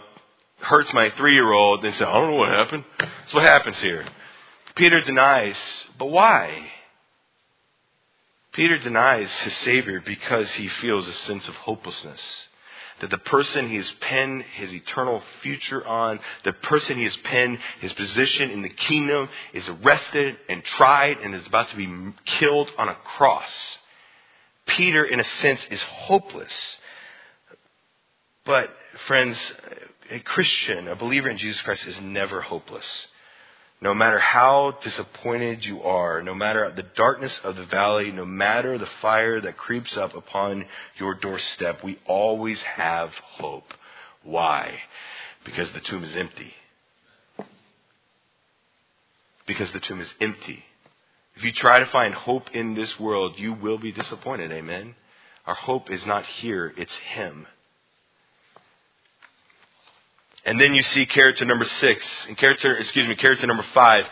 [0.60, 2.84] hurts my three year old and says, I don't know what happened.
[3.00, 4.06] That's what happens here.
[4.76, 5.58] Peter denies,
[5.98, 6.68] but why?
[8.54, 12.22] Peter denies his Savior because he feels a sense of hopelessness.
[13.02, 17.58] That the person he has pinned his eternal future on, the person he has pinned
[17.82, 22.70] his position in the kingdom, is arrested and tried and is about to be killed
[22.78, 23.50] on a cross.
[24.68, 26.54] Peter, in a sense, is hopeless.
[28.46, 28.70] But,
[29.08, 29.38] friends,
[30.12, 32.86] a Christian, a believer in Jesus Christ, is never hopeless.
[33.84, 38.78] No matter how disappointed you are, no matter the darkness of the valley, no matter
[38.78, 43.74] the fire that creeps up upon your doorstep, we always have hope.
[44.24, 44.80] Why?
[45.44, 46.54] Because the tomb is empty.
[49.46, 50.64] Because the tomb is empty.
[51.36, 54.54] If you try to find hope in this world, you will be disappointed.
[54.54, 54.96] Amen?
[55.46, 57.48] Our hope is not here, it's Him.
[60.46, 64.06] And then you see character number six, and character, excuse me, character number five.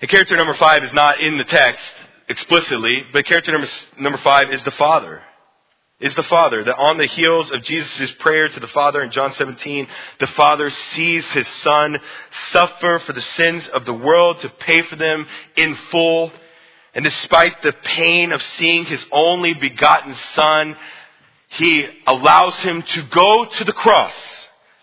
[0.00, 1.84] And character number five is not in the text
[2.28, 5.22] explicitly, but character number, number five is the Father.
[6.00, 6.64] Is the Father.
[6.64, 9.86] That on the heels of Jesus' prayer to the Father in John 17,
[10.18, 11.98] the Father sees His Son
[12.52, 16.32] suffer for the sins of the world to pay for them in full.
[16.94, 20.74] And despite the pain of seeing His only begotten Son,
[21.48, 24.14] He allows Him to go to the cross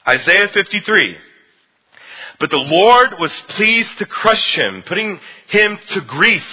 [0.07, 1.17] Isaiah 53.
[2.39, 6.45] But the Lord was pleased to crush him, putting him to grief.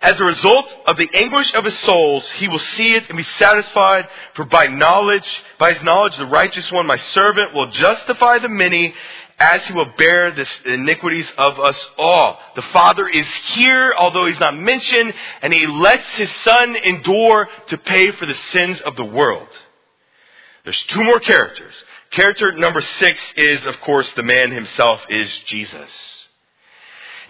[0.00, 3.22] As a result of the anguish of his souls, he will see it and be
[3.38, 4.08] satisfied.
[4.34, 8.94] For by knowledge, by his knowledge, the righteous one, my servant, will justify the many
[9.38, 12.38] as he will bear the iniquities of us all.
[12.56, 17.78] The Father is here, although he's not mentioned, and he lets his Son endure to
[17.78, 19.48] pay for the sins of the world.
[20.64, 21.74] There's two more characters.
[22.12, 25.90] Character number six is, of course, the man himself is Jesus.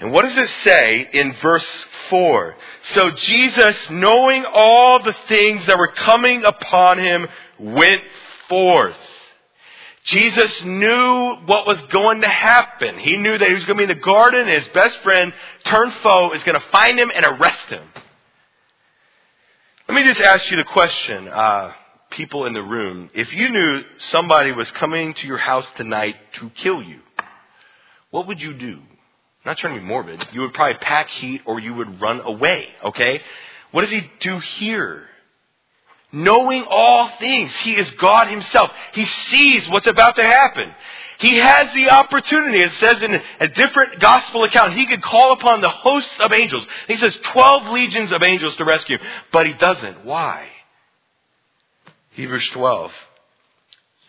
[0.00, 1.64] And what does it say in verse
[2.10, 2.56] 4?
[2.94, 7.28] So Jesus, knowing all the things that were coming upon him,
[7.60, 8.02] went
[8.48, 8.96] forth.
[10.04, 12.98] Jesus knew what was going to happen.
[12.98, 15.32] He knew that he was going to be in the garden and his best friend,
[15.64, 17.84] turned foe, is going to find him and arrest him.
[19.88, 21.28] Let me just ask you the question.
[21.28, 21.72] Uh,
[22.12, 26.50] people in the room, if you knew somebody was coming to your house tonight to
[26.50, 27.00] kill you,
[28.10, 28.78] what would you do?
[28.78, 30.24] I'm not trying to be morbid.
[30.32, 33.20] You would probably pack heat or you would run away, okay?
[33.72, 35.04] What does he do here?
[36.12, 38.70] Knowing all things, he is God himself.
[38.92, 40.70] He sees what's about to happen.
[41.18, 45.60] He has the opportunity, it says in a different gospel account, he could call upon
[45.60, 46.66] the hosts of angels.
[46.86, 48.98] He says 12 legions of angels to rescue
[49.32, 50.04] but he doesn't.
[50.04, 50.46] Why?
[52.12, 52.92] Hebrews 12.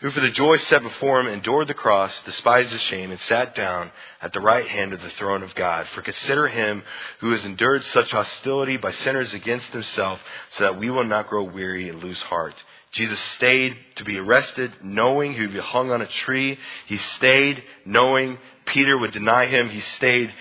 [0.01, 3.55] Who for the joy set before him endured the cross, despised the shame, and sat
[3.55, 3.91] down
[4.21, 5.87] at the right hand of the throne of God.
[5.95, 6.83] For consider him
[7.21, 10.19] who has endured such hostility by sinners against himself,
[10.57, 12.55] so that we will not grow weary and lose heart.
[12.91, 16.59] Jesus stayed to be arrested, knowing he would be hung on a tree.
[16.87, 19.69] He stayed, knowing Peter would deny him.
[19.69, 20.33] He stayed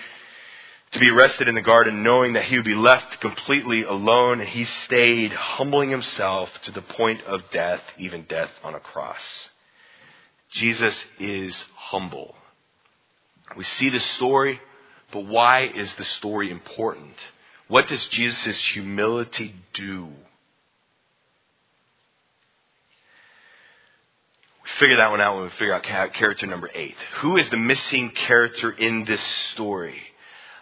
[0.93, 4.49] to be arrested in the garden, knowing that he would be left completely alone, and
[4.49, 9.21] he stayed, humbling himself to the point of death, even death on a cross.
[10.51, 12.35] Jesus is humble.
[13.57, 14.59] We see the story,
[15.11, 17.15] but why is the story important?
[17.67, 20.05] What does Jesus' humility do?
[24.63, 25.83] We figure that one out when we figure out
[26.13, 26.95] character number eight.
[27.21, 29.21] Who is the missing character in this
[29.53, 29.99] story?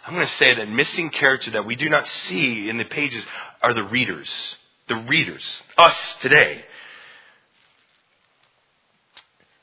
[0.06, 3.24] I'm going to say that missing character that we do not see in the pages
[3.62, 4.28] are the readers.
[4.88, 5.42] The readers.
[5.78, 6.64] Us today.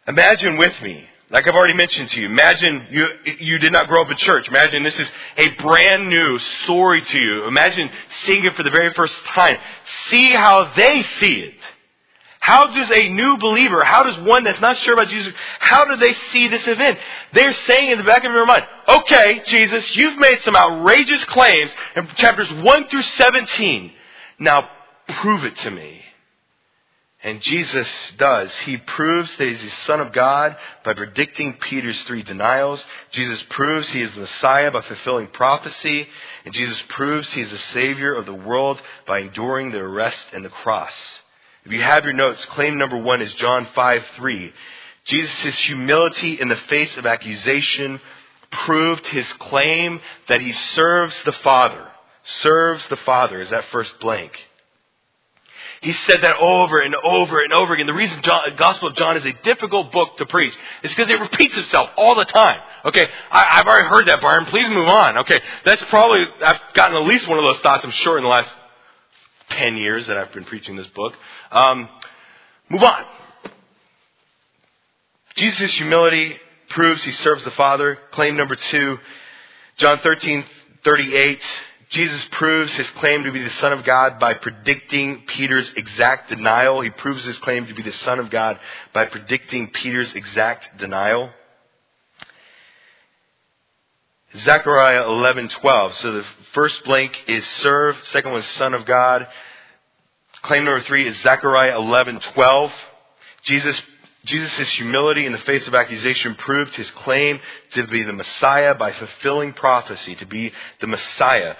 [0.07, 3.07] Imagine with me, like I've already mentioned to you, imagine you,
[3.39, 4.47] you did not grow up in church.
[4.47, 7.45] Imagine this is a brand new story to you.
[7.45, 7.89] Imagine
[8.25, 9.57] seeing it for the very first time.
[10.09, 11.53] See how they see it.
[12.49, 15.97] How does a new believer, how does one that's not sure about Jesus, how do
[15.97, 16.97] they see this event?
[17.31, 21.69] They're saying in the back of their mind, okay, Jesus, you've made some outrageous claims
[21.95, 23.91] in chapters 1 through 17.
[24.39, 24.67] Now
[25.21, 26.01] prove it to me.
[27.21, 27.87] And Jesus
[28.17, 28.49] does.
[28.65, 32.83] He proves that he's the Son of God by predicting Peter's three denials.
[33.11, 36.07] Jesus proves he is the Messiah by fulfilling prophecy.
[36.45, 40.43] And Jesus proves he is the Savior of the world by enduring the arrest and
[40.43, 40.93] the cross.
[41.69, 44.53] If you have your notes, claim number one is John 5 3.
[45.05, 48.01] Jesus' humility in the face of accusation
[48.65, 49.99] proved his claim
[50.29, 51.87] that he serves the Father.
[52.41, 54.31] Serves the Father is that first blank.
[55.83, 57.85] He said that over and over and over again.
[57.85, 61.19] The reason John, Gospel of John is a difficult book to preach is because it
[61.19, 62.61] repeats itself all the time.
[62.85, 64.45] Okay, I, have already heard that, Byron.
[64.45, 65.19] Please move on.
[65.19, 67.85] Okay, that's probably I've gotten at least one of those thoughts.
[67.85, 68.51] I'm sure in the last
[69.49, 71.13] 10 years that I've been preaching this book.
[71.51, 71.89] Um,
[72.69, 73.03] move on.
[75.35, 76.37] Jesus' humility
[76.69, 77.97] proves he serves the Father.
[78.11, 78.99] Claim number two,
[79.77, 80.43] John 13,
[80.83, 81.41] 38.
[81.89, 86.81] Jesus proves his claim to be the Son of God by predicting Peter's exact denial.
[86.81, 88.59] He proves his claim to be the Son of God
[88.93, 91.31] by predicting Peter's exact denial.
[94.37, 95.95] Zechariah 11:12.
[95.95, 99.27] So the first blank is serve, second one is son of God.
[100.43, 102.71] Claim number 3 is Zechariah 11:12.
[103.43, 103.81] Jesus
[104.25, 107.39] Jesus' humility in the face of accusation proved his claim
[107.71, 110.51] to be the Messiah by fulfilling prophecy, to be
[110.81, 111.55] the Messiah.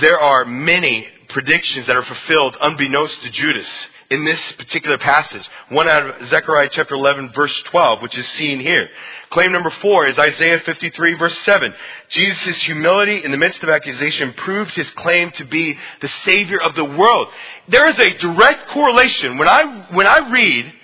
[0.00, 3.68] There are many predictions that are fulfilled unbeknownst to Judas
[4.12, 5.42] in this particular passage.
[5.70, 8.86] One out of Zechariah chapter 11 verse 12, which is seen here.
[9.30, 11.72] Claim number four is Isaiah 53 verse 7.
[12.10, 16.74] Jesus' humility in the midst of accusation proved his claim to be the Savior of
[16.74, 17.28] the world.
[17.68, 19.38] There is a direct correlation.
[19.38, 20.74] When I, when I read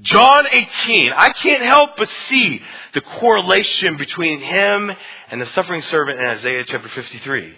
[0.00, 2.62] John 18, I can't help but see
[2.94, 4.90] the correlation between him
[5.30, 7.54] and the suffering servant in Isaiah chapter 53.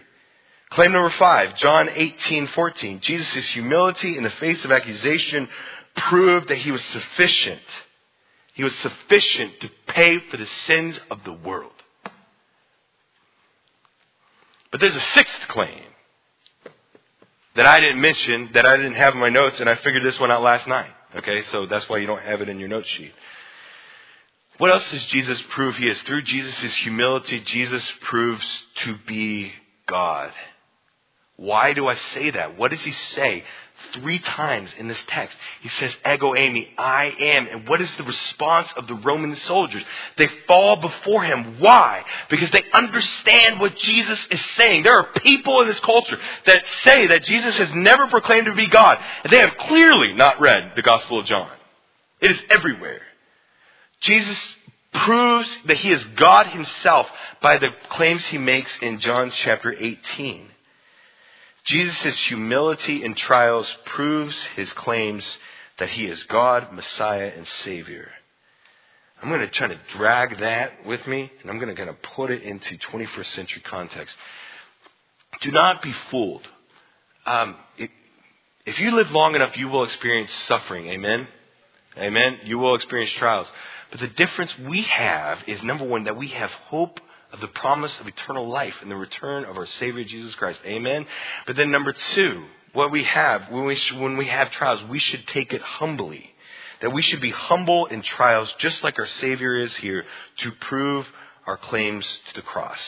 [0.71, 3.01] Claim number five, John 18, 14.
[3.01, 5.49] Jesus' humility in the face of accusation
[5.97, 7.61] proved that he was sufficient.
[8.55, 11.73] He was sufficient to pay for the sins of the world.
[14.71, 15.85] But there's a sixth claim
[17.55, 20.19] that I didn't mention, that I didn't have in my notes, and I figured this
[20.19, 20.91] one out last night.
[21.17, 23.13] Okay, so that's why you don't have it in your note sheet.
[24.59, 26.01] What else does Jesus prove he is?
[26.03, 28.45] Through Jesus' humility, Jesus proves
[28.85, 29.53] to be
[29.87, 30.33] God.
[31.37, 32.57] Why do I say that?
[32.57, 33.45] What does he say?
[33.93, 35.37] Three times in this text.
[35.61, 37.49] He says, Ego eimi, I am.
[37.49, 39.83] And what is the response of the Roman soldiers?
[40.17, 41.59] They fall before him.
[41.59, 42.05] Why?
[42.31, 44.85] Because they understand what Jesus is saying.
[44.85, 48.69] There are people in this culture that say that Jesus has never proclaimed to be
[48.69, 48.99] God.
[49.25, 51.51] And they have clearly not read the Gospel of John.
[52.21, 53.03] It is everywhere.
[54.01, 54.39] Jesus
[54.93, 57.09] proves that he is God himself
[57.43, 60.51] by the claims he makes in John chapter 18.
[61.65, 65.25] Jesus' humility in trials proves his claims
[65.79, 68.11] that he is God, Messiah, and Savior.
[69.23, 72.01] I'm going to try to drag that with me, and I'm going to kind of
[72.03, 74.15] put it into 21st century context.
[75.41, 76.47] Do not be fooled.
[77.25, 77.91] Um, it,
[78.67, 80.89] if you live long enough, you will experience suffering.
[80.89, 81.27] Amen?
[81.97, 82.39] Amen?
[82.45, 83.47] You will experience trials.
[83.91, 87.01] But the difference we have is number one, that we have hope
[87.35, 90.61] of the promise of eternal life and the return of our Savior Jesus Christ.
[90.65, 91.05] Amen.
[91.47, 95.27] But then number two, what we have when we when we have trials, we should
[95.29, 96.31] take it humbly.
[96.81, 100.05] That we should be humble in trials, just like our Savior is here,
[100.39, 101.07] to prove
[101.47, 102.79] our claims to the cross.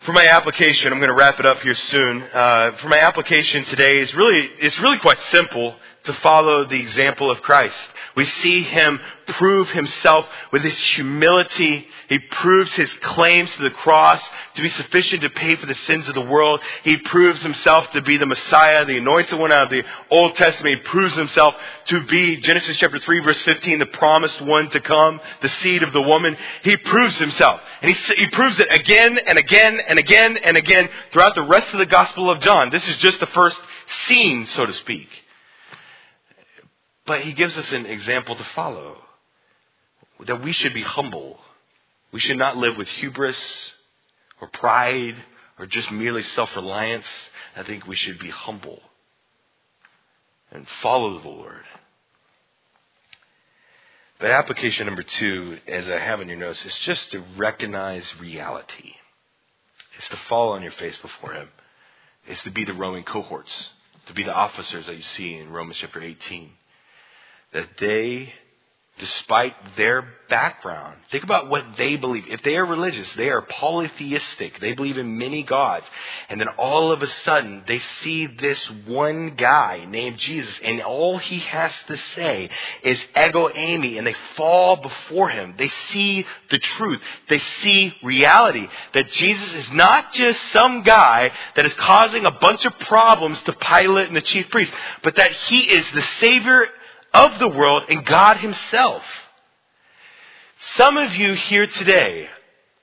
[0.00, 2.22] For my application, I'm going to wrap it up here soon.
[2.22, 5.74] Uh, for my application today is really it's really quite simple
[6.08, 7.76] to follow the example of Christ.
[8.16, 8.98] We see him
[9.28, 11.86] prove himself with his humility.
[12.08, 14.20] He proves his claims to the cross
[14.54, 16.60] to be sufficient to pay for the sins of the world.
[16.82, 20.78] He proves himself to be the Messiah, the anointed one out of the Old Testament.
[20.78, 21.54] He proves himself
[21.88, 25.92] to be, Genesis chapter 3 verse 15, the promised one to come, the seed of
[25.92, 26.36] the woman.
[26.64, 27.60] He proves himself.
[27.82, 31.72] And he, he proves it again and again and again and again throughout the rest
[31.72, 32.70] of the Gospel of John.
[32.70, 33.58] This is just the first
[34.08, 35.08] scene, so to speak.
[37.08, 38.98] But he gives us an example to follow
[40.26, 41.38] that we should be humble.
[42.12, 43.72] We should not live with hubris
[44.42, 45.16] or pride
[45.58, 47.06] or just merely self reliance.
[47.56, 48.82] I think we should be humble
[50.52, 51.64] and follow the Lord.
[54.20, 58.92] But application number two, as I have in your notes, is just to recognize reality.
[59.96, 61.48] It's to fall on your face before Him.
[62.26, 63.70] It's to be the Roman cohorts,
[64.08, 66.50] to be the officers that you see in Romans chapter 18
[67.52, 68.32] that they,
[68.98, 72.24] despite their background, think about what they believe.
[72.28, 74.60] If they are religious, they are polytheistic.
[74.60, 75.86] They believe in many gods.
[76.28, 81.16] And then all of a sudden, they see this one guy named Jesus, and all
[81.16, 82.50] he has to say
[82.82, 85.54] is ego eimi, and they fall before him.
[85.56, 87.00] They see the truth.
[87.30, 88.68] They see reality.
[88.92, 93.52] That Jesus is not just some guy that is causing a bunch of problems to
[93.54, 96.66] Pilate and the chief priests, but that he is the Savior
[97.12, 99.02] of the world and God Himself.
[100.76, 102.28] Some of you here today,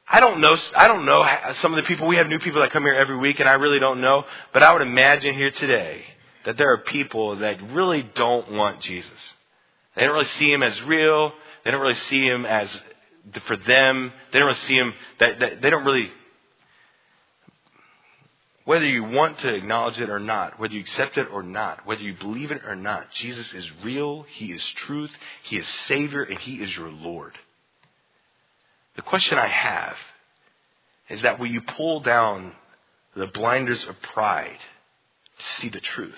[0.08, 1.26] I don't know, I don't know
[1.62, 3.54] some of the people, we have new people that come here every week and I
[3.54, 4.24] really don't know,
[4.54, 6.04] but I would imagine here today
[6.46, 9.12] that there are people that really don't want Jesus.
[9.96, 11.32] They don't really see Him as real.
[11.64, 12.70] They don't really see Him as
[13.48, 14.14] for them.
[14.32, 16.12] They don't really see Him, that, that they don't really
[18.66, 22.02] whether you want to acknowledge it or not, whether you accept it or not, whether
[22.02, 25.12] you believe it or not, Jesus is real, He is truth,
[25.44, 27.38] He is Savior, and He is your Lord.
[28.96, 29.96] The question I have
[31.10, 32.54] is that will you pull down
[33.16, 34.58] the blinders of pride
[35.38, 36.14] to see the truth?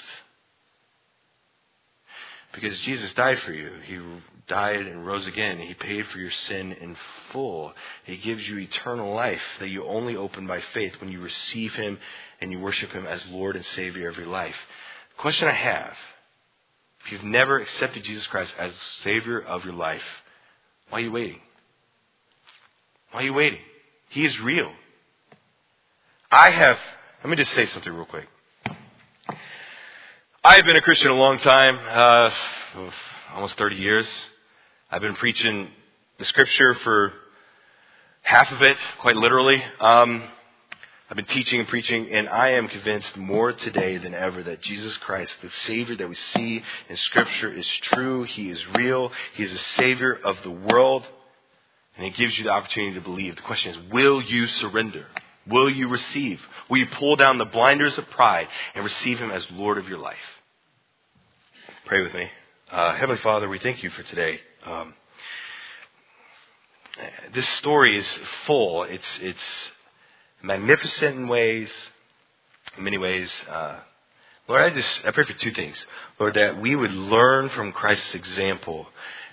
[2.54, 3.72] Because Jesus died for you.
[3.84, 4.00] He
[4.48, 5.60] died and rose again.
[5.60, 6.95] He paid for your sin in
[7.32, 7.74] full.
[8.06, 11.98] He gives you eternal life that you only open by faith when you receive Him
[12.39, 14.56] and you worship Him as Lord and Savior of your life.
[15.16, 15.93] The question I have
[17.06, 18.74] if you've never accepted Jesus Christ as
[19.04, 20.02] Savior of your life,
[20.89, 21.39] why are you waiting?
[23.12, 23.60] Why are you waiting?
[24.10, 24.72] He is real.
[26.32, 26.78] I have,
[27.24, 28.28] let me just say something real quick.
[30.43, 32.91] I've been a Christian a long time, uh,
[33.34, 34.08] almost 30 years.
[34.90, 35.68] I've been preaching
[36.18, 37.12] the scripture for
[38.22, 39.62] half of it, quite literally.
[39.82, 40.24] Um,
[41.10, 44.96] I've been teaching and preaching, and I am convinced more today than ever that Jesus
[45.00, 48.24] Christ, the Savior that we see in Scripture, is true.
[48.24, 49.12] He is real.
[49.34, 51.06] He is the Savior of the world,
[51.98, 53.36] and He gives you the opportunity to believe.
[53.36, 55.08] The question is, will you surrender?
[55.48, 56.40] Will you receive?
[56.70, 60.00] Will you pull down the blinders of pride and receive Him as Lord of your
[60.00, 60.16] life?
[61.86, 62.30] Pray with me.
[62.72, 64.40] Uh, Heavenly Father, we thank you for today.
[64.68, 64.93] Um,
[67.34, 68.84] this story is full.
[68.84, 69.72] It's it's
[70.43, 71.70] magnificent in ways,
[72.78, 73.30] in many ways.
[73.49, 73.78] Uh,
[74.49, 75.78] Lord, I just I pray for two things.
[76.20, 78.88] Lord, that we would learn from Christ's example,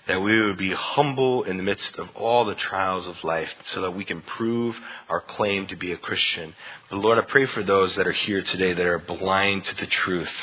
[0.07, 3.81] that we would be humble in the midst of all the trials of life, so
[3.81, 4.77] that we can prove
[5.09, 6.55] our claim to be a Christian.
[6.91, 9.87] But Lord, I pray for those that are here today that are blind to the
[9.87, 10.37] truth,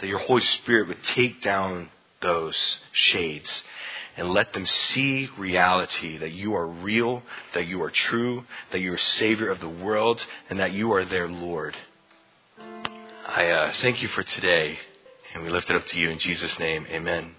[0.00, 1.90] that your Holy Spirit would take down
[2.22, 2.56] those
[2.92, 3.50] shades
[4.16, 7.22] and let them see reality that you are real,
[7.54, 11.04] that you are true, that you are Savior of the world, and that you are
[11.04, 11.76] their Lord.
[13.26, 14.78] I uh, thank you for today,
[15.34, 16.86] and we lift it up to you in Jesus' name.
[16.90, 17.34] Amen.